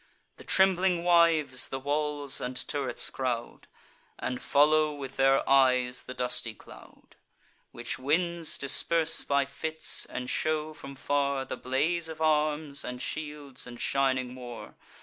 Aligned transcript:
The 0.37 0.43
trembling 0.43 1.03
wives 1.03 1.67
the 1.69 1.77
walls 1.79 2.41
and 2.41 2.55
turrets 2.67 3.11
crowd, 3.11 3.67
And 4.17 4.41
follow, 4.41 4.95
with 4.95 5.15
their 5.15 5.47
eyes, 5.47 6.01
the 6.01 6.15
dusty 6.15 6.55
cloud, 6.55 7.17
Which 7.71 7.99
winds 7.99 8.57
disperse 8.57 9.23
by 9.23 9.45
fits, 9.45 10.07
and 10.07 10.27
shew 10.27 10.73
from 10.73 10.95
far 10.95 11.45
The 11.45 11.55
blaze 11.55 12.07
of 12.09 12.19
arms, 12.19 12.83
and 12.83 12.99
shields, 12.99 13.67
and 13.67 13.79
shining 13.79 14.33
war. 14.33 14.73